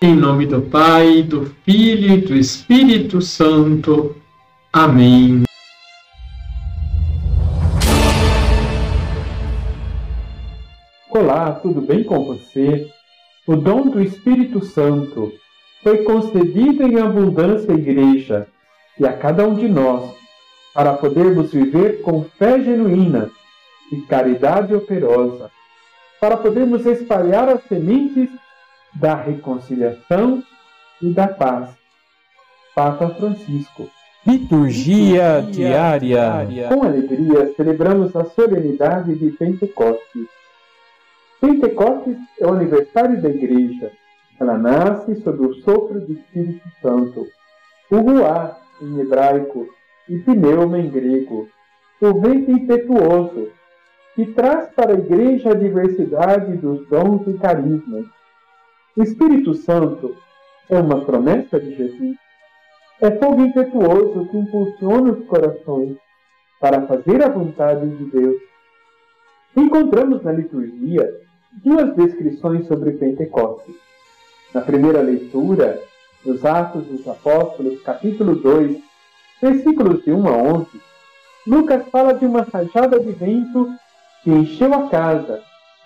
[0.00, 4.14] Em nome do Pai, do Filho e do Espírito Santo.
[4.72, 5.42] Amém.
[11.10, 12.88] Olá, tudo bem com você?
[13.44, 15.32] O dom do Espírito Santo
[15.82, 18.46] foi concedido em abundância à Igreja
[19.00, 20.14] e a cada um de nós,
[20.72, 23.32] para podermos viver com fé genuína
[23.90, 25.50] e caridade operosa,
[26.20, 28.30] para podermos espalhar as sementes
[28.94, 30.42] da reconciliação
[31.02, 31.70] e da paz.
[32.74, 33.90] Papa Francisco.
[34.26, 36.68] Liturgia, diária.
[36.68, 40.28] Com alegria celebramos a solenidade de Pentecostes.
[41.40, 43.90] Pentecostes é o aniversário da Igreja.
[44.40, 47.26] Ela nasce sob o sopro do Espírito Santo.
[47.90, 49.66] O Ruá, em hebraico,
[50.08, 51.48] e Pneuma, em grego.
[52.00, 53.48] O vento impetuoso,
[54.14, 58.06] que traz para a Igreja a diversidade dos dons e carismas
[58.98, 60.16] o Espírito Santo
[60.68, 62.16] é uma promessa de Jesus.
[63.00, 65.96] É fogo impetuoso que impulsiona os corações
[66.60, 68.42] para fazer a vontade de Deus.
[69.56, 71.08] Encontramos na liturgia
[71.64, 73.76] duas descrições sobre Pentecostes.
[74.52, 75.80] Na primeira leitura,
[76.24, 78.78] nos Atos dos Apóstolos, capítulo 2,
[79.40, 80.66] versículos de 1 a 11,
[81.46, 83.70] Lucas fala de uma rajada de vento
[84.24, 85.40] que encheu a casa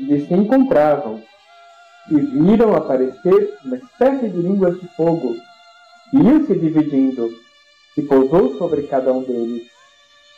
[0.00, 1.22] onde se encontravam
[2.10, 5.34] e viram aparecer uma espécie de línguas de fogo,
[6.10, 7.30] que iam se dividindo,
[7.96, 9.62] e pousou sobre cada um deles.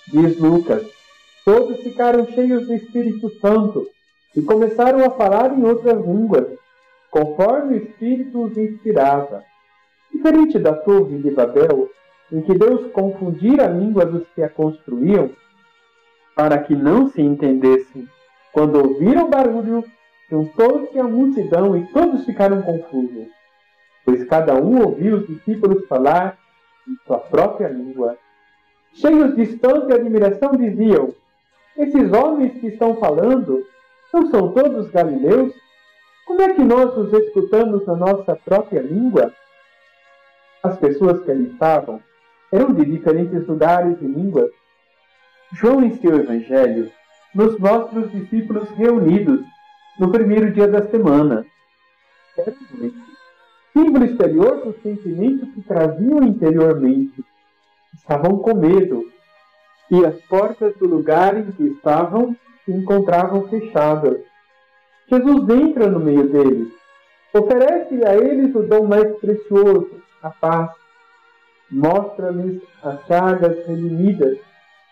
[0.08, 0.86] Diz Lucas:
[1.44, 3.88] Todos ficaram cheios do Espírito Santo
[4.34, 6.46] e começaram a falar em outras línguas,
[7.10, 9.42] conforme o Espírito os inspirava.
[10.12, 11.90] Diferente da Torre de Babel,
[12.32, 15.30] em que Deus confundira a língua dos que a construíam,
[16.34, 18.06] para que não se entendessem,
[18.52, 19.84] quando ouviram o barulho,
[20.28, 23.28] Juntou-se a multidão e todos ficaram confusos,
[24.04, 26.36] pois cada um ouviu os discípulos falar
[26.88, 28.18] em sua própria língua.
[28.92, 31.14] Cheios de espanto e admiração, diziam:
[31.76, 33.64] Esses homens que estão falando
[34.12, 35.54] não são todos galileus?
[36.26, 39.32] Como é que nós os escutamos na nossa própria língua?
[40.60, 42.02] As pessoas que ali estavam
[42.52, 44.50] eram de diferentes lugares e línguas.
[45.52, 46.90] João, em seu Evangelho,
[47.32, 49.40] nos mostra os discípulos reunidos
[49.98, 51.46] no primeiro dia da semana.
[53.72, 57.24] Símbolo exterior dos sentimentos que traziam interiormente.
[57.94, 59.04] Estavam com medo,
[59.90, 64.20] e as portas do lugar em que estavam se encontravam fechadas.
[65.08, 66.72] Jesus entra no meio deles,
[67.32, 70.70] oferece a eles o dom mais precioso, a paz.
[71.70, 74.38] Mostra-lhes as chagas redimidas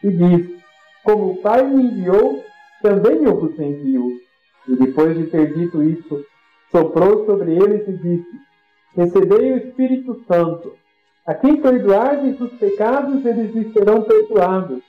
[0.03, 0.63] e diz:
[1.03, 2.43] Como o Pai me enviou,
[2.83, 4.24] também eu vos envio.
[4.69, 6.25] E depois de ter dito isso,
[6.71, 8.41] soprou sobre eles e disse:
[8.97, 10.75] Recebei o Espírito Santo.
[11.27, 14.83] A quem perdoardes os pecados, eles lhes serão perdoados.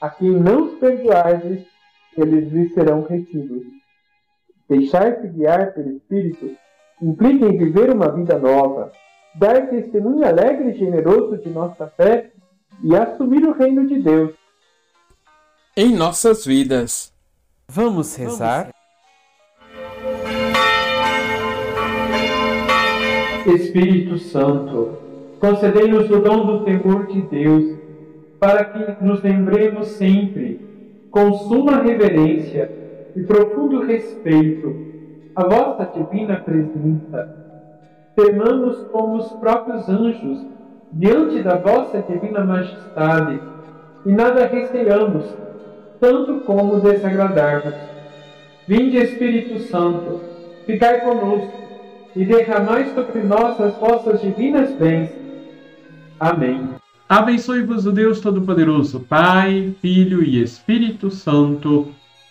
[0.00, 1.66] A quem não os perdoardes,
[2.16, 3.62] eles lhes serão retidos.
[4.68, 6.56] Deixar-se guiar pelo Espírito
[7.02, 8.92] implica em viver uma vida nova,
[9.34, 12.30] dar testemunho alegre e generoso de nossa fé
[12.82, 14.34] e assumir o reino de Deus.
[15.76, 17.12] Em nossas vidas.
[17.68, 18.70] Vamos rezar?
[23.48, 24.98] Espírito Santo,
[25.38, 27.78] concedei-nos o dom do temor de Deus,
[28.38, 30.60] para que nos lembremos sempre,
[31.10, 32.70] com suma reverência
[33.16, 34.74] e profundo respeito,
[35.34, 37.36] a vossa divina presença.
[38.14, 40.46] Temamos como os próprios anjos
[40.92, 43.40] diante da vossa divina majestade
[44.04, 45.24] e nada receiamos,
[46.00, 47.74] tanto como desagradarmos.
[48.66, 50.20] Vinde, Espírito Santo,
[50.66, 51.69] ficai conosco
[52.14, 55.20] e derramai sobre nós as vossas divinas bênçãos.
[56.18, 56.68] Amém.
[57.08, 61.88] Abençoe-vos o Deus Todo-Poderoso, Pai, Filho e Espírito Santo.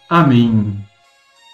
[0.09, 0.88] Amém.